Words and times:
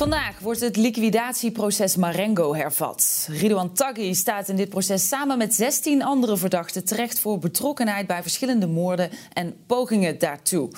Vandaag 0.00 0.38
wordt 0.38 0.60
het 0.60 0.76
liquidatieproces 0.76 1.96
Marengo 1.96 2.54
hervat. 2.54 3.28
Ridouan 3.30 3.72
Taghi 3.72 4.14
staat 4.14 4.48
in 4.48 4.56
dit 4.56 4.68
proces 4.68 5.08
samen 5.08 5.38
met 5.38 5.54
16 5.54 6.02
andere 6.02 6.36
verdachten 6.36 6.84
terecht 6.84 7.20
voor 7.20 7.38
betrokkenheid 7.38 8.06
bij 8.06 8.22
verschillende 8.22 8.66
moorden 8.66 9.10
en 9.32 9.56
pogingen 9.66 10.18
daartoe. 10.18 10.68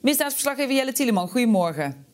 Misdaadverslaggever 0.00 0.74
Jelle 0.74 0.92
Tieleman, 0.92 1.28
goedemorgen. 1.28 2.06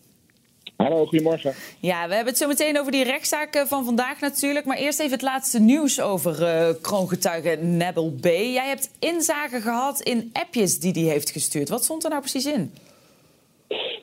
Hallo, 0.77 1.07
goedemorgen. 1.07 1.55
Ja, 1.81 2.09
we 2.09 2.15
hebben 2.15 2.33
het 2.33 2.43
zo 2.43 2.49
meteen 2.49 2.81
over 2.81 2.93
die 2.93 3.05
rechtszaak 3.05 3.55
eh, 3.55 3.65
van 3.67 3.85
vandaag 3.85 4.21
natuurlijk. 4.21 4.67
Maar 4.67 4.77
eerst 4.77 5.01
even 5.01 5.13
het 5.13 5.23
laatste 5.23 5.61
nieuws 5.61 6.01
over 6.01 6.43
uh, 6.43 6.75
kroongetuige 6.81 7.59
Nebel 7.61 8.11
B. 8.21 8.25
Jij 8.25 8.69
hebt 8.69 8.91
inzage 8.99 9.61
gehad 9.61 10.01
in 10.01 10.31
appjes 10.33 10.81
die 10.81 10.93
hij 10.93 11.13
heeft 11.13 11.31
gestuurd. 11.31 11.69
Wat 11.69 11.85
stond 11.85 12.05
er 12.05 12.11
nou 12.11 12.21
precies 12.21 12.47
in? 12.47 12.73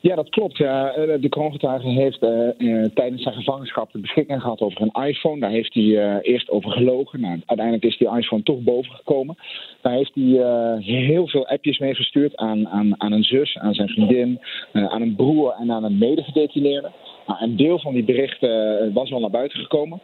Ja, 0.00 0.14
dat 0.14 0.28
klopt. 0.28 0.60
Eh, 0.60 0.88
de 1.20 1.28
kroongetuige 1.28 1.88
heeft 1.88 2.22
uh, 2.22 2.48
uh, 2.58 2.84
tijdens 2.94 3.22
zijn 3.22 3.34
gevangenschap 3.34 3.92
de 3.92 3.98
beschikking 3.98 4.40
gehad 4.40 4.60
over 4.60 4.80
een 4.80 5.06
iPhone. 5.06 5.40
Daar 5.40 5.50
heeft 5.50 5.74
hij 5.74 6.20
eerst 6.22 6.50
over 6.50 6.70
gelogen. 6.70 7.20
Nou, 7.20 7.40
uiteindelijk 7.46 7.86
is 7.86 7.98
die 7.98 8.16
iPhone 8.16 8.42
toch 8.42 8.58
bovengekomen. 8.58 9.36
Daar 9.80 9.92
heeft 9.92 10.14
hij 10.14 10.78
heel 10.80 11.28
veel 11.28 11.46
appjes 11.46 11.78
mee 11.78 11.94
gestuurd 11.94 12.36
aan, 12.36 12.68
aan, 12.68 12.94
aan 12.98 13.12
een 13.12 13.24
zus, 13.24 13.58
aan 13.58 13.74
zijn 13.74 13.88
vriendin, 13.88 14.40
aan 14.72 15.02
een 15.02 15.14
broer 15.14 15.54
en 15.60 15.72
aan 15.72 15.84
een 15.84 15.98
medegedetineerde. 15.98 16.90
Nou, 17.26 17.42
een 17.42 17.56
deel 17.56 17.78
van 17.78 17.92
die 17.92 18.04
berichten 18.04 18.92
was 18.92 19.12
al 19.12 19.20
naar 19.20 19.30
buiten 19.30 19.58
gekomen. 19.58 20.00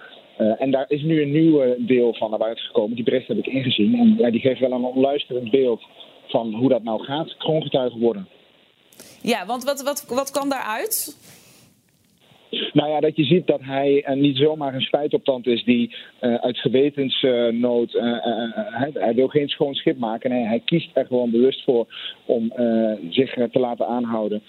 en 0.58 0.70
daar 0.70 0.84
is 0.88 1.02
nu 1.02 1.22
een 1.22 1.32
nieuw 1.32 1.74
deel 1.78 2.14
van 2.14 2.30
naar 2.30 2.38
buiten 2.38 2.64
gekomen. 2.64 2.96
Die 2.96 3.04
berichten 3.04 3.36
heb 3.36 3.46
ik 3.46 3.52
ingezien. 3.52 3.94
En 3.98 4.14
ja, 4.18 4.30
die 4.30 4.40
geeft 4.40 4.60
wel 4.60 4.72
een 4.72 4.84
onluisterend 4.84 5.50
beeld 5.50 5.82
van 6.26 6.54
hoe 6.54 6.68
dat 6.68 6.82
nou 6.82 7.04
gaat, 7.04 7.36
kroongetuige 7.36 7.98
worden. 7.98 8.28
Ja, 9.26 9.46
want 9.46 9.64
wat, 9.64 9.82
wat, 9.82 10.04
wat 10.08 10.30
kwam 10.30 10.48
daaruit? 10.48 11.16
Nou 12.76 12.90
ja, 12.90 13.00
dat 13.00 13.16
je 13.16 13.24
ziet 13.24 13.46
dat 13.46 13.60
hij 13.62 14.04
uh, 14.08 14.16
niet 14.16 14.36
zomaar 14.36 14.74
een 14.74 14.80
spijtoptand 14.80 15.46
is 15.46 15.64
die 15.64 15.94
uh, 16.20 16.34
uit 16.34 16.58
gewetensnood. 16.58 17.94
Uh, 17.94 18.02
hij, 18.54 18.90
hij, 18.94 19.14
wil 19.14 19.28
geen 19.28 19.48
schoon 19.48 19.74
schip 19.74 19.98
maken. 19.98 20.30
Nee, 20.30 20.44
hij 20.44 20.62
kiest 20.64 20.90
er 20.94 21.06
gewoon 21.06 21.30
bewust 21.30 21.64
voor 21.64 21.86
om 22.24 22.52
zich 23.10 23.34
te 23.34 23.58
laten 23.58 23.86
aanhouden, 23.86 24.42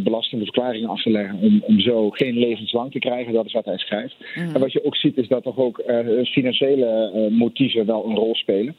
belastende 0.00 0.44
verklaringen 0.44 0.88
af 0.88 1.02
te 1.02 1.10
leggen. 1.10 1.38
Om, 1.40 1.62
om 1.62 1.80
zo 1.80 2.10
geen 2.10 2.38
levenslang 2.38 2.92
te 2.92 2.98
krijgen. 2.98 3.32
Dat 3.32 3.46
is 3.46 3.52
wat 3.52 3.64
hij 3.64 3.78
schrijft. 3.78 4.16
Mm. 4.34 4.54
En 4.54 4.60
wat 4.60 4.72
je 4.72 4.84
ook 4.84 4.96
ziet 4.96 5.16
is 5.16 5.28
dat 5.28 5.42
toch 5.42 5.56
ook 5.56 5.82
financiële 6.24 7.28
motieven 7.30 7.86
wel 7.86 8.04
een 8.04 8.16
rol 8.16 8.34
spelen. 8.34 8.76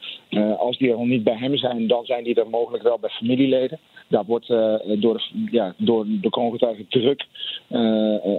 als 0.58 0.77
die 0.77 0.92
er 0.92 0.97
nog 0.97 1.08
niet 1.08 1.23
bij 1.23 1.38
hem 1.38 1.58
zijn, 1.58 1.88
dan 1.88 2.05
zijn 2.05 2.23
die 2.23 2.36
er 2.36 2.50
mogelijk 2.50 2.83
wel 2.83 3.00
bij 3.00 3.09
familieleden. 3.09 3.80
Daar 4.08 4.25
wordt 4.25 4.47
door, 4.47 5.14
de, 5.14 5.22
ja, 5.52 5.73
door 5.77 6.05
de 6.22 6.30
kroongetuigen 6.30 6.86
druk 6.89 7.25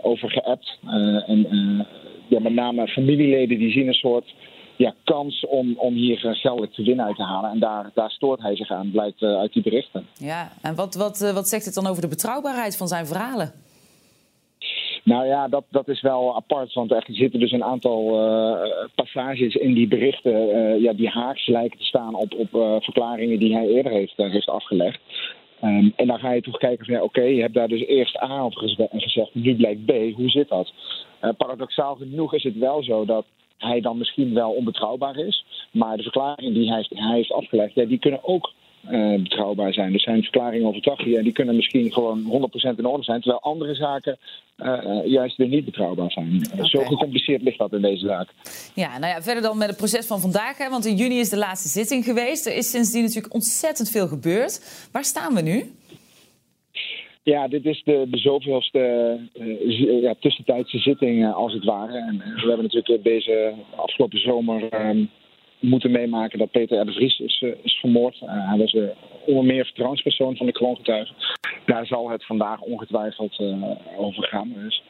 over 0.03 0.50
Uh, 0.85 1.29
en 1.29 1.55
uh, 1.55 1.85
ja, 2.29 2.41
met 2.41 2.53
name 2.53 2.89
familieleden 2.89 3.59
die 3.59 3.71
zien 3.71 3.87
een 3.87 3.95
soort 3.95 4.35
ja, 4.77 4.95
kans 5.05 5.47
om, 5.47 5.75
om 5.77 5.95
hier 5.95 6.19
geldelijk 6.19 6.73
te 6.73 6.83
winnen 6.83 7.05
uit 7.05 7.17
te 7.17 7.23
halen. 7.23 7.51
En 7.51 7.59
daar, 7.59 7.91
daar 7.95 8.11
stoort 8.11 8.43
hij 8.43 8.57
zich 8.57 8.71
aan, 8.71 8.91
blijkt 8.91 9.23
uh, 9.23 9.39
uit 9.39 9.53
die 9.53 9.63
berichten. 9.63 10.07
Ja, 10.19 10.53
en 10.63 10.75
wat, 10.75 10.95
wat, 10.95 11.33
wat 11.35 11.49
zegt 11.49 11.65
het 11.65 11.75
dan 11.75 11.87
over 11.87 12.03
de 12.03 12.09
betrouwbaarheid 12.09 12.77
van 12.77 12.89
zijn 12.89 13.07
verhalen? 13.07 13.53
Nou 15.05 15.27
ja, 15.27 15.49
dat, 15.49 15.65
dat 15.71 15.89
is 15.89 16.01
wel 16.01 16.37
apart. 16.37 16.73
Want 16.73 16.91
er 16.93 17.05
zitten 17.09 17.41
dus 17.41 17.53
een 17.53 17.65
aantal 17.65 18.03
uh, 18.03 18.87
passages 18.95 19.55
in 19.55 19.75
die 19.75 19.89
berichten 19.89 20.49
uh, 20.49 20.83
ja, 20.83 20.93
die 20.93 21.09
haaks 21.09 21.47
lijken 21.47 21.79
te 21.79 21.85
staan 21.85 22.15
op, 22.15 22.35
op 22.35 22.55
uh, 22.55 22.77
verklaringen 22.81 23.39
die 23.39 23.55
hij 23.55 23.67
eerder 23.67 23.93
heeft, 23.93 24.17
heeft 24.17 24.49
afgelegd. 24.49 25.01
Um, 25.63 25.93
en 25.97 26.07
dan 26.07 26.19
ga 26.19 26.33
je 26.33 26.43
toch 26.43 26.59
kijken 26.59 26.87
van 26.87 26.95
ja, 26.95 27.03
oké, 27.03 27.23
je 27.23 27.41
hebt 27.41 27.55
daar 27.55 27.69
dus 27.69 27.87
eerst 27.87 28.23
A 28.23 28.45
op 28.45 28.55
gezegd, 28.55 29.35
nu 29.35 29.57
blijkt 29.57 29.85
B. 29.85 29.91
Hoe 30.15 30.29
zit 30.29 30.49
dat? 30.49 30.73
Uh, 31.23 31.31
paradoxaal 31.37 31.95
genoeg 31.95 32.35
is 32.35 32.43
het 32.43 32.59
wel 32.59 32.83
zo 32.83 33.05
dat 33.05 33.25
hij 33.59 33.81
dan 33.81 33.99
misschien 33.99 34.35
wel 34.35 34.51
onbetrouwbaar 34.51 35.17
is. 35.17 35.45
Maar 35.71 35.97
de 35.97 36.03
verklaringen 36.03 36.55
die 36.55 36.71
hij, 36.71 36.87
hij 36.89 37.17
heeft 37.17 37.33
afgelegd, 37.33 37.75
ja, 37.75 37.85
die 37.85 37.99
kunnen 37.99 38.25
ook 38.25 38.53
uh, 38.91 39.23
betrouwbaar 39.23 39.73
zijn. 39.73 39.93
Dus 39.93 40.03
zijn 40.03 40.23
verklaringen 40.23 40.67
over 40.67 40.83
Tachia, 40.83 41.19
en 41.19 41.25
die 41.25 41.33
kunnen 41.33 41.57
misschien 41.57 41.93
gewoon 41.93 42.51
100% 42.75 42.77
in 42.77 42.87
orde 42.87 43.05
zijn. 43.05 43.21
Terwijl 43.21 43.43
andere 43.43 43.75
zaken 43.75 44.19
uh, 44.59 45.01
juist 45.05 45.37
weer 45.37 45.49
niet 45.49 45.65
betrouwbaar 45.65 46.11
zijn. 46.11 46.43
Okay. 46.53 46.69
Zo 46.69 46.85
gecompliceerd 46.85 47.43
ligt 47.43 47.59
dat 47.59 47.73
in 47.73 47.81
deze 47.81 48.07
zaak. 48.07 48.29
Ja, 48.75 48.99
nou 48.99 49.13
ja, 49.13 49.23
verder 49.23 49.43
dan 49.43 49.59
met 49.59 49.69
het 49.69 49.77
proces 49.77 50.07
van 50.07 50.21
vandaag. 50.21 50.59
Hè, 50.59 50.71
want 50.71 50.87
in 50.87 50.97
juni 50.97 51.19
is 51.19 51.29
de 51.29 51.37
laatste 51.37 51.69
zitting 51.69 52.05
geweest. 52.05 52.47
Er 52.47 52.57
is 52.57 52.71
sindsdien 52.71 53.03
natuurlijk 53.03 53.35
ontzettend 53.35 53.91
veel 53.91 54.07
gebeurd. 54.09 54.89
Waar 54.93 55.05
staan 55.05 55.35
we 55.35 55.43
nu? 55.43 55.73
Ja, 57.23 57.49
dit 57.49 57.65
is 57.65 57.83
de, 57.85 58.07
de 58.11 58.19
zoveelste 58.19 58.79
uh, 59.35 60.03
ja, 60.03 60.15
tussentijdse 60.21 60.79
zitting 60.79 61.23
uh, 61.23 61.35
als 61.35 61.53
het 61.53 61.65
ware. 61.65 61.99
En 61.99 62.19
we 62.19 62.49
hebben 62.49 62.63
natuurlijk 62.63 63.05
deze 63.05 63.55
afgelopen 63.77 64.21
zomer 64.21 64.63
uh, 64.63 65.07
moeten 65.61 65.91
meemaken 65.91 66.39
dat 66.39 66.51
Peter 66.51 66.81
R. 66.81 66.85
de 66.85 66.93
Vries 66.93 67.19
is, 67.19 67.41
uh, 67.41 67.53
is 67.63 67.79
vermoord. 67.81 68.21
Uh, 68.23 68.49
hij 68.49 68.59
was 68.59 68.73
de 68.73 68.93
onder 69.27 69.45
meer 69.45 69.65
vertrouwenspersoon 69.65 70.37
van 70.37 70.47
de 70.47 70.53
kroongetuigen. 70.53 71.15
Daar 71.67 71.87
zal 71.87 72.11
het 72.11 72.27
vandaag 72.27 72.61
ongetwijfeld 72.61 73.43
over 73.97 74.25
gaan. 74.25 74.53
Dus 74.55 74.83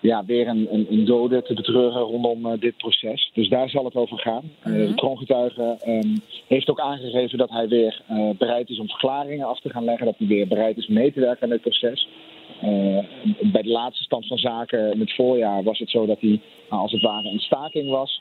ja, 0.00 0.24
weer 0.24 0.48
een, 0.48 0.68
een, 0.70 0.86
een, 0.90 1.04
dode 1.04 1.42
te 1.42 1.54
betreuren 1.54 2.02
rondom 2.02 2.58
dit 2.58 2.76
proces. 2.76 3.30
Dus 3.34 3.48
daar 3.48 3.68
zal 3.68 3.84
het 3.84 3.94
over 3.94 4.18
gaan. 4.18 4.52
De 4.62 4.92
kroongetuige 4.94 5.78
um, 5.86 6.22
heeft 6.48 6.70
ook 6.70 6.80
aangegeven 6.80 7.38
dat 7.38 7.50
hij 7.50 7.68
weer 7.68 8.02
bereid 8.38 8.68
is 8.68 8.78
om 8.78 8.88
verklaringen 8.88 9.46
af 9.46 9.60
te 9.60 9.70
gaan 9.70 9.84
leggen. 9.84 10.06
Dat 10.06 10.18
hij 10.18 10.26
weer 10.26 10.48
bereid 10.48 10.76
is 10.76 10.86
mee 10.86 11.12
te 11.12 11.20
werken 11.20 11.42
aan 11.42 11.48
dit 11.48 11.60
proces. 11.60 12.08
bij 13.42 13.62
de 13.62 13.70
laatste 13.70 14.04
stand 14.04 14.26
van 14.26 14.38
zaken 14.38 14.92
in 14.92 15.00
het 15.00 15.14
voorjaar 15.14 15.62
was 15.62 15.78
het 15.78 15.90
zo 15.90 16.06
dat 16.06 16.20
hij 16.20 16.40
als 16.68 16.92
het 16.92 17.02
ware 17.02 17.28
een 17.28 17.38
staking 17.38 17.90
was. 17.90 18.20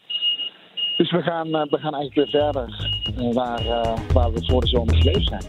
Dus 0.99 1.11
we 1.11 1.21
gaan, 1.21 1.47
uh, 1.47 1.61
we 1.69 1.77
gaan 1.77 1.93
eigenlijk 1.93 2.13
weer 2.13 2.41
verder 2.41 2.91
uh, 3.19 3.33
waar, 3.33 3.65
uh, 3.65 3.97
waar 4.13 4.33
we 4.33 4.45
voor 4.45 4.61
de 4.61 4.67
zomer 4.67 4.95
gebleven 4.95 5.23
zijn. 5.23 5.43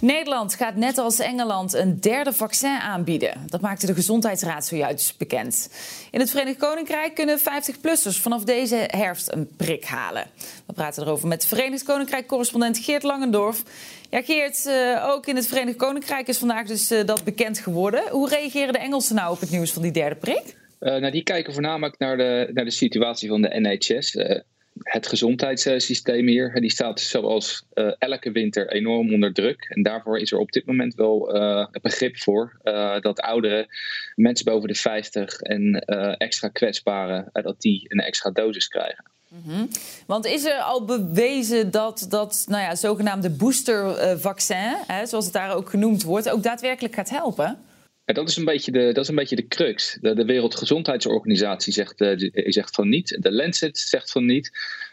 Nederland 0.00 0.54
gaat 0.54 0.74
net 0.74 0.98
als 0.98 1.18
Engeland 1.18 1.74
een 1.74 2.00
derde 2.00 2.32
vaccin 2.32 2.78
aanbieden. 2.78 3.44
Dat 3.46 3.60
maakte 3.60 3.86
de 3.86 3.94
Gezondheidsraad 3.94 4.66
zojuist 4.66 5.18
bekend. 5.18 5.70
In 6.10 6.20
het 6.20 6.30
Verenigd 6.30 6.58
Koninkrijk 6.58 7.14
kunnen 7.14 7.38
50-plussers 7.38 8.20
vanaf 8.20 8.44
deze 8.44 8.84
herfst 8.86 9.32
een 9.32 9.48
prik 9.56 9.84
halen. 9.84 10.26
We 10.66 10.72
praten 10.72 11.02
erover 11.02 11.28
met 11.28 11.46
Verenigd 11.46 11.82
Koninkrijk-correspondent 11.82 12.78
Geert 12.78 13.02
Langendorf. 13.02 13.62
Ja, 14.10 14.22
Geert, 14.22 14.70
ook 15.02 15.26
in 15.26 15.36
het 15.36 15.46
Verenigd 15.46 15.76
Koninkrijk 15.76 16.28
is 16.28 16.38
vandaag 16.38 16.66
dus 16.66 16.88
dat 16.88 17.24
bekend 17.24 17.58
geworden. 17.58 18.02
Hoe 18.10 18.28
reageren 18.28 18.72
de 18.72 18.78
Engelsen 18.78 19.14
nou 19.14 19.32
op 19.32 19.40
het 19.40 19.50
nieuws 19.50 19.72
van 19.72 19.82
die 19.82 19.92
derde 19.92 20.16
prik? 20.16 20.55
Uh, 20.80 20.96
nou, 20.96 21.10
die 21.10 21.22
kijken 21.22 21.52
voornamelijk 21.52 21.98
naar 21.98 22.16
de, 22.16 22.50
naar 22.52 22.64
de 22.64 22.70
situatie 22.70 23.28
van 23.28 23.42
de 23.42 23.60
NHS. 23.60 24.14
Uh, 24.14 24.40
het 24.82 25.06
gezondheidssysteem 25.06 26.26
hier, 26.26 26.60
die 26.60 26.70
staat 26.70 27.00
zoals 27.00 27.66
uh, 27.74 27.92
elke 27.98 28.32
winter 28.32 28.68
enorm 28.68 29.12
onder 29.12 29.32
druk. 29.32 29.66
En 29.68 29.82
daarvoor 29.82 30.18
is 30.18 30.32
er 30.32 30.38
op 30.38 30.52
dit 30.52 30.66
moment 30.66 30.94
wel 30.94 31.18
begrip 31.82 32.18
voor 32.18 32.58
dat 33.00 33.20
ouderen, 33.20 33.66
mensen 34.14 34.44
boven 34.44 34.68
de 34.68 34.74
50 34.74 35.40
en 35.40 35.78
extra 36.18 36.48
kwetsbaren, 36.48 37.28
dat 37.32 37.60
die 37.60 37.84
een 37.88 38.00
extra 38.00 38.30
dosis 38.30 38.68
krijgen. 38.68 39.04
Mm-hmm. 39.28 39.68
Want 40.06 40.26
is 40.26 40.44
er 40.44 40.58
al 40.58 40.84
bewezen 40.84 41.70
dat 41.70 42.06
dat 42.08 42.44
nou 42.48 42.62
ja, 42.62 42.74
zogenaamde 42.74 43.30
boostervaccin, 43.30 44.76
zoals 45.04 45.24
het 45.24 45.34
daar 45.34 45.54
ook 45.54 45.70
genoemd 45.70 46.02
wordt, 46.02 46.30
ook 46.30 46.42
daadwerkelijk 46.42 46.94
gaat 46.94 47.10
helpen? 47.10 47.58
Dat, 48.14 48.28
is 48.28 48.36
een 48.36 48.44
beetje 48.44 48.72
de, 48.72 48.92
dat 48.92 49.02
is 49.02 49.08
een 49.08 49.14
beetje 49.14 49.36
de 49.36 49.46
crux. 49.46 49.98
De, 50.00 50.14
de 50.14 50.24
Wereldgezondheidsorganisatie 50.24 51.72
zegt, 51.72 52.00
uh, 52.00 52.30
zegt 52.32 52.74
van 52.74 52.88
niet. 52.88 53.16
De 53.20 53.32
Lancet 53.32 53.78
zegt 53.78 54.10
van 54.10 54.24
niet. 54.24 54.50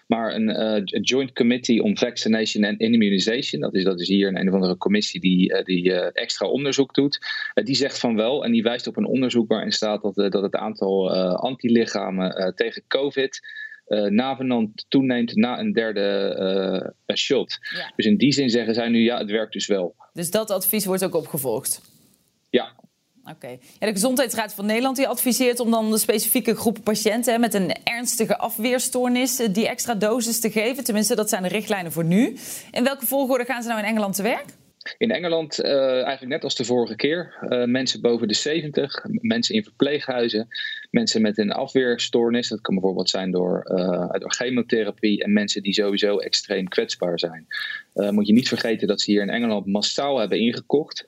Maar 0.07 0.36
een 0.36 0.50
uh, 0.50 1.01
Joint 1.01 1.33
Committee 1.33 1.83
on 1.83 1.98
Vaccination 1.98 2.63
and 2.63 2.80
Immunization, 2.80 3.62
dat 3.62 3.75
is, 3.75 3.83
dat 3.83 4.00
is 4.00 4.07
hier 4.07 4.27
een, 4.27 4.39
een 4.39 4.48
of 4.48 4.54
andere 4.54 4.77
commissie 4.77 5.19
die, 5.19 5.51
uh, 5.51 5.63
die 5.63 5.94
extra 5.94 6.48
onderzoek 6.48 6.94
doet, 6.94 7.19
die 7.54 7.75
zegt 7.75 8.00
van 8.00 8.15
wel. 8.15 8.45
En 8.45 8.51
die 8.51 8.63
wijst 8.63 8.88
op 8.88 8.98
een 8.98 9.06
onderzoek 9.06 9.48
waarin 9.48 9.71
staat 9.71 10.01
dat, 10.01 10.16
dat 10.16 10.42
het 10.42 10.56
aantal 10.56 11.12
antilichamen 11.36 12.54
tegen 12.56 12.83
COVID 12.88 13.42
uh, 13.88 14.09
navenant 14.09 14.86
toeneemt 14.88 15.36
na 15.36 15.59
een 15.59 15.74
derde 15.74 16.92
uh, 17.07 17.16
shot. 17.16 17.57
Ja. 17.75 17.94
Dus 17.95 18.06
in 18.06 18.18
die 18.18 18.31
zin 18.31 18.50
zeggen 18.50 18.74
zij 18.74 18.89
nu 18.89 19.04
ja, 19.04 19.18
het 19.18 19.31
werkt 19.31 19.54
dus 19.54 19.68
wel. 19.68 19.95
Dus 20.13 20.31
dat 20.31 20.50
advies 20.50 20.86
wordt 20.86 21.04
ook 21.04 21.16
opgevolgd? 21.16 21.81
Ja, 22.50 22.75
Oké. 23.31 23.47
Ja, 23.79 23.87
de 23.87 23.91
Gezondheidsraad 23.91 24.53
van 24.53 24.65
Nederland 24.65 24.95
die 24.95 25.07
adviseert 25.07 25.59
om 25.59 25.71
dan 25.71 25.91
de 25.91 25.97
specifieke 25.97 26.55
groepen 26.55 26.83
patiënten 26.83 27.39
met 27.39 27.53
een 27.53 27.75
ernstige 27.83 28.37
afweerstoornis 28.37 29.35
die 29.35 29.67
extra 29.67 29.95
dosis 29.95 30.39
te 30.39 30.51
geven. 30.51 30.83
Tenminste, 30.83 31.15
dat 31.15 31.29
zijn 31.29 31.43
de 31.43 31.49
richtlijnen 31.49 31.91
voor 31.91 32.05
nu. 32.05 32.37
In 32.71 32.83
welke 32.83 33.05
volgorde 33.05 33.45
gaan 33.45 33.61
ze 33.61 33.67
nou 33.67 33.79
in 33.79 33.85
Engeland 33.85 34.15
te 34.15 34.21
werk? 34.23 34.45
In 34.97 35.11
Engeland 35.11 35.59
uh, 35.59 35.91
eigenlijk 35.91 36.27
net 36.27 36.43
als 36.43 36.55
de 36.55 36.65
vorige 36.65 36.95
keer. 36.95 37.33
Uh, 37.41 37.63
mensen 37.65 38.01
boven 38.01 38.27
de 38.27 38.33
70, 38.33 39.05
mensen 39.21 39.55
in 39.55 39.63
verpleeghuizen, 39.63 40.47
mensen 40.91 41.21
met 41.21 41.37
een 41.37 41.51
afweerstoornis. 41.51 42.49
Dat 42.49 42.61
kan 42.61 42.73
bijvoorbeeld 42.73 43.09
zijn 43.09 43.31
door, 43.31 43.63
door 44.19 44.33
chemotherapie 44.33 45.23
en 45.23 45.33
mensen 45.33 45.63
die 45.63 45.73
sowieso 45.73 46.17
extreem 46.17 46.67
kwetsbaar 46.67 47.19
zijn. 47.19 47.47
Moet 47.94 48.28
je 48.28 48.34
niet 48.34 48.48
vergeten 48.48 48.88
dat 48.88 49.01
ze 49.01 49.12
hier 49.12 49.22
in 49.22 49.30
Engeland 49.30 49.66
massaal 49.66 50.19
hebben 50.19 50.40
ingekocht. 50.40 51.07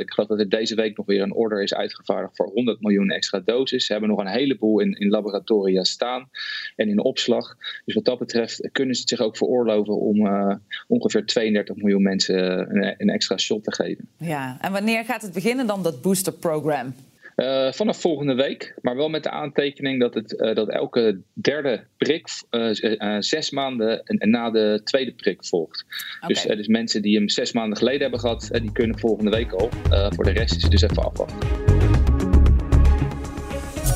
ik 0.00 0.10
geloof 0.10 0.28
dat 0.28 0.38
er 0.38 0.48
deze 0.48 0.74
week 0.74 0.96
nog 0.96 1.06
weer 1.06 1.22
een 1.22 1.34
order 1.34 1.62
is 1.62 1.74
uitgevaardigd 1.74 2.36
voor 2.36 2.46
100 2.46 2.80
miljoen 2.80 3.10
extra 3.10 3.40
doses. 3.44 3.86
Ze 3.86 3.92
hebben 3.92 4.10
nog 4.10 4.18
een 4.18 4.26
heleboel 4.26 4.80
in, 4.80 4.92
in 4.92 5.08
laboratoria 5.08 5.84
staan 5.84 6.28
en 6.76 6.88
in 6.88 7.02
opslag. 7.02 7.56
Dus 7.84 7.94
wat 7.94 8.04
dat 8.04 8.18
betreft 8.18 8.68
kunnen 8.72 8.94
ze 8.94 9.00
het 9.00 9.10
zich 9.10 9.20
ook 9.20 9.36
veroorloven 9.36 9.94
om 9.94 10.28
ongeveer 10.88 11.26
32 11.26 11.76
miljoen 11.76 12.02
mensen 12.02 12.68
een 13.00 13.10
extra 13.10 13.36
shot 13.36 13.64
te 13.64 13.74
geven. 13.74 14.08
Ja, 14.18 14.58
en 14.60 14.72
wanneer 14.72 15.04
gaat 15.04 15.22
het 15.22 15.32
beginnen 15.32 15.66
dan, 15.66 15.82
dat 15.82 16.02
booster 16.02 16.32
program? 16.32 16.94
Uh, 17.36 17.72
vanaf 17.72 18.00
volgende 18.00 18.34
week, 18.34 18.74
maar 18.82 18.96
wel 18.96 19.08
met 19.08 19.22
de 19.22 19.30
aantekening 19.30 20.00
dat, 20.00 20.14
het, 20.14 20.32
uh, 20.32 20.54
dat 20.54 20.68
elke 20.68 21.20
derde 21.32 21.84
prik 21.96 22.28
uh, 22.50 23.16
zes 23.18 23.50
maanden 23.50 24.02
na 24.04 24.50
de 24.50 24.80
tweede 24.84 25.12
prik 25.12 25.44
volgt. 25.44 25.84
Okay. 26.16 26.28
Dus, 26.28 26.42
dus 26.56 26.66
mensen 26.66 27.02
die 27.02 27.16
hem 27.16 27.28
zes 27.28 27.52
maanden 27.52 27.78
geleden 27.78 28.00
hebben 28.00 28.20
gehad, 28.20 28.48
die 28.52 28.72
kunnen 28.72 28.98
volgende 28.98 29.30
week 29.30 29.52
al. 29.52 29.68
voor 30.14 30.24
de 30.24 30.30
rest 30.30 30.56
is 30.56 30.62
het 30.62 30.70
dus 30.70 30.82
even 30.82 31.04
afwachten. 31.04 31.38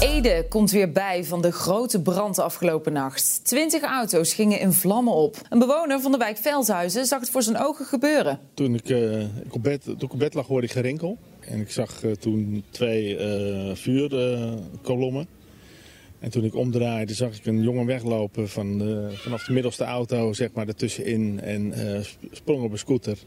Ede 0.01 0.47
komt 0.49 0.71
weer 0.71 0.93
bij 0.93 1.25
van 1.25 1.43
de 1.43 1.53
grote 1.53 2.03
brand 2.03 2.39
afgelopen 2.39 2.93
nacht. 2.93 3.45
Twintig 3.45 3.83
auto's 3.83 4.35
gingen 4.35 4.61
in 4.61 4.73
vlammen 4.73 5.13
op. 5.13 5.37
Een 5.49 5.59
bewoner 5.59 6.01
van 6.01 6.13
de 6.13 6.19
wijk 6.19 6.37
Veldhuizen 6.37 7.07
zag 7.07 7.21
het 7.21 7.31
voor 7.31 7.43
zijn 7.43 7.59
ogen 7.59 7.85
gebeuren. 7.85 8.39
Toen 8.55 8.75
ik, 8.75 8.89
uh, 8.89 9.21
ik, 9.21 9.55
op, 9.55 9.63
bed, 9.63 9.83
toen 9.83 10.01
ik 10.01 10.13
op 10.13 10.19
bed 10.19 10.35
lag 10.35 10.47
hoorde 10.47 10.67
ik 10.67 10.73
gerinkel. 10.73 11.19
En 11.41 11.61
ik 11.61 11.71
zag 11.71 12.03
uh, 12.05 12.13
toen 12.13 12.65
twee 12.71 13.19
uh, 13.19 13.75
vuurkolommen. 13.75 15.27
En 16.19 16.31
toen 16.31 16.45
ik 16.45 16.55
omdraaide 16.55 17.15
zag 17.15 17.37
ik 17.37 17.47
een 17.47 17.63
jongen 17.63 17.87
weglopen 17.87 18.49
van 18.49 18.79
de, 18.79 19.09
vanaf 19.13 19.45
de 19.45 19.53
middelste 19.53 19.85
auto 19.85 20.33
zeg 20.33 20.53
maar, 20.53 20.69
ertussenin 20.69 21.41
en 21.41 21.75
sprong 22.31 22.63
op 22.63 22.73
een 22.73 22.79
scooter. 22.79 23.19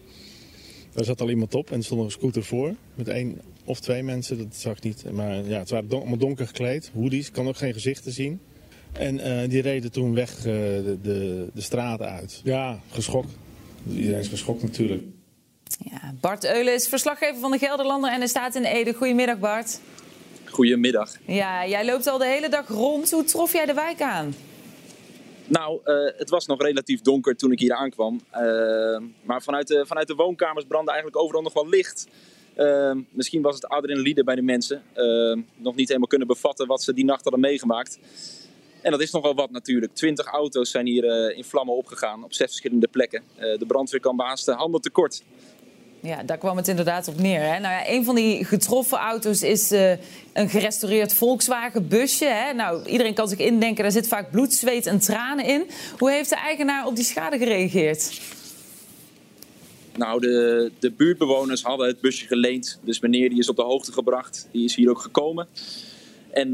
Daar 0.93 1.03
zat 1.03 1.21
al 1.21 1.29
iemand 1.29 1.55
op 1.55 1.71
en 1.71 1.77
er 1.77 1.83
stond 1.83 1.99
nog 1.99 2.09
een 2.09 2.19
scooter 2.19 2.43
voor 2.43 2.75
met 2.95 3.07
één 3.07 3.41
of 3.65 3.79
twee 3.79 4.03
mensen, 4.03 4.37
dat 4.37 4.55
zag 4.55 4.77
ik 4.77 4.83
niet. 4.83 5.05
Maar 5.11 5.45
ja, 5.47 5.59
het 5.59 5.69
waren 5.69 5.89
don 5.89 5.99
allemaal 5.99 6.17
donker 6.17 6.47
gekleed, 6.47 6.91
hoodies, 6.93 7.31
kan 7.31 7.47
ook 7.47 7.57
geen 7.57 7.73
gezichten 7.73 8.11
zien. 8.11 8.39
En 8.91 9.15
uh, 9.15 9.49
die 9.49 9.61
reden 9.61 9.91
toen 9.91 10.13
weg 10.13 10.37
uh, 10.37 10.43
de, 10.43 10.97
de, 11.01 11.47
de 11.53 11.61
straat 11.61 12.01
uit. 12.01 12.41
Ja, 12.43 12.79
geschokt. 12.89 13.29
Iedereen 13.95 14.19
is 14.19 14.27
geschokt 14.27 14.61
natuurlijk. 14.61 15.03
Ja, 15.79 16.13
Bart 16.21 16.45
Eulen 16.45 16.73
is 16.73 16.87
verslaggever 16.87 17.39
van 17.39 17.51
de 17.51 17.57
Gelderlander 17.57 18.11
en 18.11 18.17
hij 18.17 18.27
staat 18.27 18.55
in 18.55 18.63
Ede. 18.63 18.93
Goedemiddag 18.93 19.39
Bart. 19.39 19.79
Goedemiddag. 20.45 21.15
Ja, 21.25 21.67
jij 21.67 21.85
loopt 21.85 22.07
al 22.07 22.17
de 22.17 22.25
hele 22.25 22.49
dag 22.49 22.67
rond. 22.67 23.11
Hoe 23.11 23.23
trof 23.23 23.53
jij 23.53 23.65
de 23.65 23.73
wijk 23.73 24.01
aan? 24.01 24.35
Nou, 25.45 25.79
uh, 25.85 26.11
het 26.17 26.29
was 26.29 26.45
nog 26.45 26.61
relatief 26.61 27.01
donker 27.01 27.35
toen 27.35 27.51
ik 27.51 27.59
hier 27.59 27.73
aankwam. 27.73 28.21
maar 29.23 29.41
vanuit 29.41 29.67
de, 29.67 29.85
vanuit 29.85 30.07
de 30.07 30.15
woonkamers 30.15 30.65
brandde 30.65 30.91
eigenlijk 30.91 31.21
overal 31.21 31.41
nog 31.41 31.53
wel 31.53 31.69
licht. 31.69 32.07
Uh, 32.57 32.91
misschien 33.09 33.41
was 33.41 33.55
het 33.55 33.67
adrenaline 33.67 34.23
bij 34.23 34.35
de 34.35 34.41
mensen. 34.41 34.83
Uh, 34.95 35.37
nog 35.55 35.75
niet 35.75 35.87
helemaal 35.87 36.07
kunnen 36.07 36.27
bevatten 36.27 36.67
wat 36.67 36.83
ze 36.83 36.93
die 36.93 37.05
nacht 37.05 37.23
hadden 37.23 37.41
meegemaakt. 37.41 37.99
En 38.83 38.91
dat 38.91 39.01
is 39.01 39.11
nogal 39.11 39.35
wat 39.35 39.51
natuurlijk. 39.51 39.93
Twintig 39.93 40.25
auto's 40.25 40.71
zijn 40.71 40.85
hier 40.85 41.03
uh, 41.03 41.37
in 41.37 41.43
vlammen 41.43 41.75
opgegaan 41.75 42.23
op 42.23 42.33
zes 42.33 42.47
verschillende 42.47 42.87
plekken. 42.87 43.23
Eh, 43.35 43.57
de 43.57 43.65
brandweer 43.65 43.99
kan 43.99 44.17
de 44.17 44.51
handen 44.51 44.81
tekort. 44.81 45.23
Ja, 46.05 46.23
daar 46.23 46.37
kwam 46.37 46.57
het 46.57 46.67
inderdaad 46.67 47.07
op 47.07 47.19
neer. 47.19 47.39
Hè? 47.39 47.59
Nou 47.59 47.73
ja, 47.73 47.89
een 47.89 48.03
van 48.03 48.15
die 48.15 48.45
getroffen 48.45 48.97
auto's 48.97 49.41
is 49.41 49.71
uh, 49.71 49.91
een 50.33 50.49
gerestaureerd 50.49 51.13
Volkswagen 51.13 51.87
busje. 51.87 52.25
Hè? 52.25 52.53
Nou, 52.53 52.85
iedereen 52.85 53.13
kan 53.13 53.27
zich 53.27 53.37
indenken, 53.37 53.83
daar 53.83 53.91
zit 53.91 54.07
vaak 54.07 54.31
bloed, 54.31 54.53
zweet 54.53 54.85
en 54.85 54.99
tranen 54.99 55.45
in. 55.45 55.63
Hoe 55.97 56.11
heeft 56.11 56.29
de 56.29 56.35
eigenaar 56.35 56.85
op 56.87 56.95
die 56.95 57.05
schade 57.05 57.37
gereageerd? 57.37 58.21
Nou, 59.95 60.21
de, 60.21 60.71
de 60.79 60.91
buurtbewoners 60.91 61.63
hadden 61.63 61.87
het 61.87 62.01
busje 62.01 62.27
geleend. 62.27 62.79
Dus 62.81 62.99
meneer 62.99 63.29
die 63.29 63.39
is 63.39 63.49
op 63.49 63.55
de 63.55 63.61
hoogte 63.61 63.91
gebracht. 63.91 64.47
Die 64.51 64.63
is 64.63 64.75
hier 64.75 64.89
ook 64.89 64.99
gekomen. 64.99 65.47
En 66.33 66.47
uh, 66.47 66.53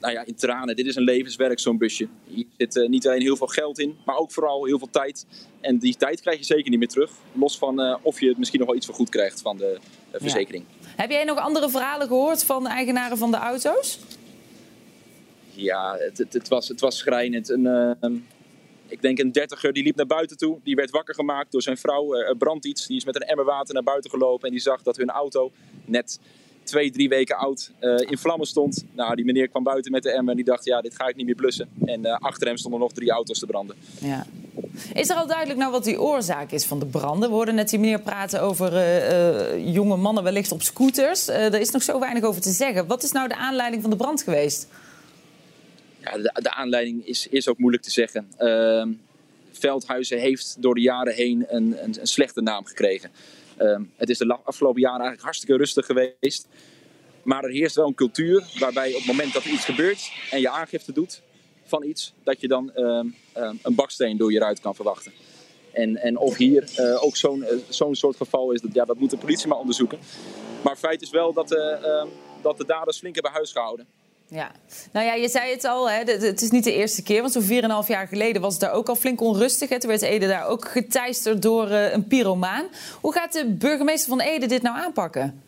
nou 0.00 0.12
ja, 0.12 0.24
in 0.24 0.34
tranen, 0.34 0.76
dit 0.76 0.86
is 0.86 0.96
een 0.96 1.02
levenswerk, 1.02 1.58
zo'n 1.58 1.78
busje. 1.78 2.08
Hier 2.24 2.44
zit 2.56 2.76
uh, 2.76 2.88
niet 2.88 3.06
alleen 3.06 3.20
heel 3.20 3.36
veel 3.36 3.46
geld 3.46 3.78
in, 3.78 3.96
maar 4.04 4.16
ook 4.16 4.32
vooral 4.32 4.64
heel 4.64 4.78
veel 4.78 4.90
tijd. 4.90 5.26
En 5.60 5.78
die 5.78 5.96
tijd 5.96 6.20
krijg 6.20 6.38
je 6.38 6.44
zeker 6.44 6.70
niet 6.70 6.78
meer 6.78 6.88
terug. 6.88 7.10
Los 7.32 7.58
van 7.58 7.80
uh, 7.80 7.96
of 8.02 8.20
je 8.20 8.28
het 8.28 8.38
misschien 8.38 8.58
nog 8.58 8.68
wel 8.68 8.76
iets 8.76 8.86
voor 8.86 8.94
goed 8.94 9.08
krijgt 9.08 9.40
van 9.40 9.56
de 9.56 9.78
verzekering. 10.12 10.64
Ja. 10.68 10.86
Heb 10.96 11.10
jij 11.10 11.24
nog 11.24 11.38
andere 11.38 11.70
verhalen 11.70 12.06
gehoord 12.06 12.44
van 12.44 12.62
de 12.62 12.68
eigenaren 12.68 13.18
van 13.18 13.30
de 13.30 13.36
auto's? 13.36 13.98
Ja, 15.50 15.96
het, 15.98 16.18
het, 16.18 16.32
het 16.32 16.48
was, 16.48 16.68
het 16.68 16.80
was 16.80 16.96
schrijnend. 16.96 17.48
Een, 17.48 18.26
ik 18.86 19.02
denk 19.02 19.18
een 19.18 19.32
dertiger, 19.32 19.72
die 19.72 19.82
liep 19.82 19.96
naar 19.96 20.06
buiten 20.06 20.36
toe. 20.36 20.58
Die 20.62 20.74
werd 20.74 20.90
wakker 20.90 21.14
gemaakt 21.14 21.52
door 21.52 21.62
zijn 21.62 21.76
vrouw. 21.76 22.14
Er 22.14 22.36
brandt 22.36 22.64
iets. 22.64 22.86
Die 22.86 22.96
is 22.96 23.04
met 23.04 23.16
een 23.16 23.26
emmer 23.26 23.44
water 23.44 23.74
naar 23.74 23.82
buiten 23.82 24.10
gelopen. 24.10 24.46
En 24.46 24.52
die 24.52 24.62
zag 24.62 24.82
dat 24.82 24.96
hun 24.96 25.10
auto 25.10 25.52
net 25.84 26.20
twee, 26.68 26.90
drie 26.90 27.08
weken 27.08 27.36
oud 27.36 27.70
uh, 27.80 28.10
in 28.10 28.18
vlammen 28.18 28.46
stond. 28.46 28.84
Nou, 28.92 29.14
die 29.14 29.24
meneer 29.24 29.48
kwam 29.48 29.62
buiten 29.62 29.92
met 29.92 30.02
de 30.02 30.10
emmer 30.10 30.30
en 30.30 30.36
die 30.36 30.44
dacht, 30.44 30.64
ja, 30.64 30.80
dit 30.80 30.94
ga 30.94 31.08
ik 31.08 31.16
niet 31.16 31.26
meer 31.26 31.34
blussen. 31.34 31.68
En 31.84 32.00
uh, 32.00 32.16
achter 32.18 32.46
hem 32.46 32.56
stonden 32.56 32.80
nog 32.80 32.92
drie 32.92 33.10
auto's 33.10 33.38
te 33.38 33.46
branden. 33.46 33.76
Ja. 34.00 34.26
Is 34.94 35.08
er 35.08 35.16
al 35.16 35.26
duidelijk 35.26 35.58
nou 35.58 35.72
wat 35.72 35.84
die 35.84 36.00
oorzaak 36.00 36.50
is 36.50 36.64
van 36.64 36.78
de 36.78 36.86
branden? 36.86 37.28
We 37.28 37.34
hoorden 37.34 37.54
net 37.54 37.70
die 37.70 37.78
meneer 37.78 38.00
praten 38.00 38.42
over 38.42 38.72
uh, 38.72 39.74
jonge 39.74 39.96
mannen 39.96 40.22
wellicht 40.22 40.52
op 40.52 40.62
scooters. 40.62 41.28
er 41.28 41.60
is 41.60 41.70
nog 41.70 41.82
zo 41.82 41.98
weinig 42.00 42.22
over 42.22 42.40
te 42.40 42.50
zeggen. 42.50 42.86
Wat 42.86 43.02
is 43.02 43.12
nou 43.12 43.28
de 43.28 43.36
aanleiding 43.36 43.82
van 43.82 43.90
de 43.90 43.96
brand 43.96 44.22
geweest? 44.22 44.68
Ja, 46.00 46.16
de, 46.16 46.32
de, 46.42 46.54
aanleiding 46.54 47.06
is, 47.06 47.26
is 47.26 47.48
ook 47.48 47.58
moeilijk 47.58 47.82
te 47.82 47.90
zeggen. 47.90 48.28
Uh, 48.38 48.86
Veldhuizen 49.52 50.18
heeft 50.18 50.56
door 50.58 50.74
de 50.74 50.80
jaren 50.80 51.14
heen 51.14 51.44
een, 51.48 51.76
een, 51.82 52.00
een 52.00 52.06
slechte 52.06 52.40
naam 52.40 52.64
gekregen. 52.64 53.10
Uh, 53.58 53.78
het 53.96 54.08
is 54.08 54.18
de 54.18 54.38
afgelopen 54.44 54.80
jaren 54.80 55.00
eigenlijk 55.00 55.24
hartstikke 55.24 55.56
rustig 55.56 55.86
geweest. 55.86 56.48
Maar 57.22 57.44
er 57.44 57.50
heerst 57.50 57.76
wel 57.76 57.86
een 57.86 57.94
cultuur 57.94 58.44
waarbij 58.58 58.88
op 58.88 58.96
het 58.96 59.06
moment 59.06 59.32
dat 59.32 59.44
er 59.44 59.50
iets 59.50 59.64
gebeurt 59.64 60.12
en 60.30 60.40
je 60.40 60.50
aangifte 60.50 60.92
doet 60.92 61.22
van 61.64 61.84
iets, 61.84 62.12
dat 62.22 62.40
je 62.40 62.48
dan 62.48 62.72
uh, 62.76 63.00
een 63.62 63.74
baksteen 63.74 64.16
door 64.16 64.32
je 64.32 64.38
ruit 64.38 64.60
kan 64.60 64.74
verwachten. 64.74 65.12
En, 65.72 65.96
en 65.96 66.16
of 66.16 66.36
hier 66.36 66.70
uh, 66.76 67.04
ook 67.04 67.16
zo'n 67.16 67.38
uh, 67.38 67.48
zo'n 67.68 67.94
soort 67.94 68.16
geval 68.16 68.52
is, 68.52 68.60
dat, 68.60 68.74
ja, 68.74 68.84
dat 68.84 68.98
moet 68.98 69.10
de 69.10 69.16
politie 69.16 69.48
maar 69.48 69.58
onderzoeken. 69.58 69.98
Maar 70.64 70.76
feit 70.76 71.02
is 71.02 71.10
wel 71.10 71.32
dat, 71.32 71.52
ehm, 71.52 72.06
dat 72.42 72.58
de 72.58 72.64
daders 72.64 72.98
flink 72.98 73.14
hebben 73.14 73.32
huisgehouden. 73.32 73.86
Ja, 74.30 74.52
nou 74.92 75.06
ja, 75.06 75.14
je 75.14 75.28
zei 75.28 75.50
het 75.50 75.64
al, 75.64 75.90
hè, 75.90 76.04
het 76.04 76.42
is 76.42 76.50
niet 76.50 76.64
de 76.64 76.72
eerste 76.72 77.02
keer. 77.02 77.20
Want 77.20 77.32
zo'n 77.32 77.82
4,5 77.82 77.88
jaar 77.88 78.08
geleden 78.08 78.42
was 78.42 78.52
het 78.52 78.60
daar 78.60 78.72
ook 78.72 78.88
al 78.88 78.96
flink 78.96 79.20
onrustig. 79.20 79.68
Hè. 79.68 79.80
Toen 79.80 79.90
werd 79.90 80.02
Ede 80.02 80.26
daar 80.26 80.46
ook 80.46 80.68
geteisterd 80.68 81.42
door 81.42 81.68
uh, 81.68 81.92
een 81.92 82.06
pyromaan. 82.06 82.66
Hoe 83.00 83.12
gaat 83.12 83.32
de 83.32 83.46
burgemeester 83.46 84.08
van 84.08 84.20
Ede 84.20 84.46
dit 84.46 84.62
nou 84.62 84.76
aanpakken? 84.76 85.42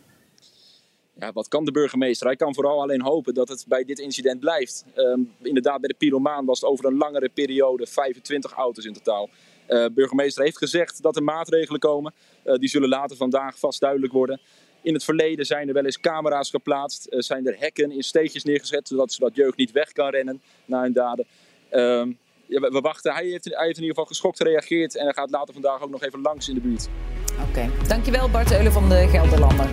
Ja, 1.18 1.32
wat 1.32 1.48
kan 1.48 1.64
de 1.64 1.72
burgemeester? 1.72 2.26
Hij 2.26 2.36
kan 2.36 2.54
vooral 2.54 2.82
alleen 2.82 3.02
hopen 3.02 3.34
dat 3.34 3.48
het 3.48 3.64
bij 3.68 3.84
dit 3.84 3.98
incident 3.98 4.40
blijft. 4.40 4.84
Um, 4.96 5.32
inderdaad, 5.42 5.80
bij 5.80 5.88
de 5.88 5.94
pyromaan 5.94 6.44
was 6.44 6.60
het 6.60 6.70
over 6.70 6.84
een 6.84 6.96
langere 6.96 7.28
periode 7.28 7.86
25 7.86 8.52
auto's 8.52 8.84
in 8.84 8.92
totaal. 8.92 9.28
De 9.66 9.86
uh, 9.88 9.94
burgemeester 9.94 10.44
heeft 10.44 10.58
gezegd 10.58 11.02
dat 11.02 11.16
er 11.16 11.22
maatregelen 11.22 11.80
komen. 11.80 12.14
Uh, 12.44 12.54
die 12.54 12.68
zullen 12.68 12.88
later 12.88 13.16
vandaag 13.16 13.58
vast 13.58 13.80
duidelijk 13.80 14.12
worden. 14.12 14.40
In 14.82 14.94
het 14.94 15.04
verleden 15.04 15.46
zijn 15.46 15.68
er 15.68 15.74
wel 15.74 15.84
eens 15.84 16.00
camera's 16.00 16.50
geplaatst, 16.50 17.06
uh, 17.10 17.20
zijn 17.20 17.46
er 17.46 17.56
hekken 17.58 17.90
in 17.90 18.02
steegjes 18.02 18.44
neergezet, 18.44 18.88
zodat, 18.88 19.12
zodat 19.12 19.34
jeugd 19.34 19.56
niet 19.56 19.72
weg 19.72 19.92
kan 19.92 20.10
rennen 20.10 20.42
na 20.64 20.82
hun 20.82 20.92
daden. 20.92 21.26
Uh, 21.72 21.80
ja, 22.46 22.60
we, 22.60 22.68
we, 22.70 22.80
wachten. 22.80 23.12
Hij 23.12 23.26
heeft, 23.26 23.44
hij 23.44 23.66
heeft, 23.66 23.76
in 23.76 23.82
ieder 23.82 23.88
geval 23.88 24.04
geschokt 24.04 24.36
gereageerd 24.36 24.96
en 24.96 25.04
hij 25.04 25.12
gaat 25.12 25.30
later 25.30 25.52
vandaag 25.52 25.82
ook 25.82 25.90
nog 25.90 26.02
even 26.02 26.20
langs 26.20 26.48
in 26.48 26.54
de 26.54 26.60
buurt. 26.60 26.88
Oké, 27.32 27.48
okay. 27.48 27.70
dankjewel 27.88 28.30
Bart 28.30 28.52
Eulen 28.52 28.72
van 28.72 28.88
de 28.88 29.08
Gelderlander. 29.08 29.70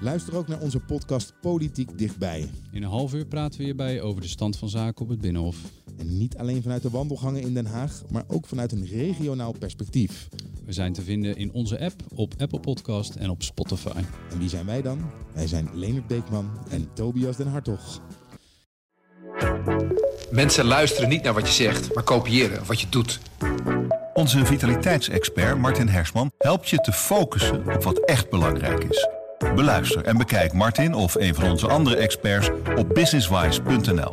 Luister 0.00 0.36
ook 0.36 0.48
naar 0.48 0.60
onze 0.60 0.80
podcast 0.80 1.34
Politiek 1.40 1.98
Dichtbij. 1.98 2.48
In 2.72 2.82
een 2.82 2.88
half 2.88 3.14
uur 3.14 3.26
praten 3.26 3.58
we 3.58 3.64
hierbij 3.64 4.00
over 4.00 4.22
de 4.22 4.28
stand 4.28 4.58
van 4.58 4.68
zaken 4.68 5.02
op 5.02 5.08
het 5.08 5.20
Binnenhof. 5.20 5.56
En 6.00 6.18
niet 6.18 6.36
alleen 6.36 6.62
vanuit 6.62 6.82
de 6.82 6.90
wandelgangen 6.90 7.40
in 7.40 7.54
Den 7.54 7.66
Haag, 7.66 8.02
maar 8.10 8.24
ook 8.26 8.46
vanuit 8.46 8.72
een 8.72 8.86
regionaal 8.86 9.54
perspectief. 9.58 10.28
We 10.64 10.72
zijn 10.72 10.92
te 10.92 11.02
vinden 11.02 11.36
in 11.36 11.52
onze 11.52 11.80
app, 11.80 12.02
op 12.14 12.34
Apple 12.38 12.60
Podcast 12.60 13.14
en 13.14 13.30
op 13.30 13.42
Spotify. 13.42 14.02
En 14.30 14.38
wie 14.38 14.48
zijn 14.48 14.66
wij 14.66 14.82
dan? 14.82 15.10
Wij 15.34 15.46
zijn 15.46 15.68
Leonard 15.74 16.06
Beekman 16.06 16.50
en 16.70 16.88
Tobias 16.94 17.36
den 17.36 17.46
Hartog. 17.46 18.00
Mensen 20.30 20.64
luisteren 20.64 21.08
niet 21.08 21.22
naar 21.22 21.34
wat 21.34 21.46
je 21.46 21.52
zegt, 21.52 21.94
maar 21.94 22.04
kopiëren 22.04 22.66
wat 22.66 22.80
je 22.80 22.86
doet. 22.88 23.20
Onze 24.14 24.46
vitaliteitsexpert 24.46 25.58
Martin 25.58 25.88
Hersman 25.88 26.30
helpt 26.38 26.68
je 26.68 26.76
te 26.76 26.92
focussen 26.92 27.74
op 27.74 27.82
wat 27.82 27.98
echt 27.98 28.30
belangrijk 28.30 28.84
is. 28.84 29.08
Beluister 29.54 30.04
en 30.04 30.16
bekijk 30.16 30.52
Martin 30.52 30.94
of 30.94 31.14
een 31.14 31.34
van 31.34 31.50
onze 31.50 31.68
andere 31.68 31.96
experts 31.96 32.50
op 32.76 32.88
businesswise.nl. 32.94 34.12